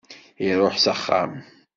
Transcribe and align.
Iruḥ 0.47 0.75
s 0.83 0.85
axxam. 0.93 1.31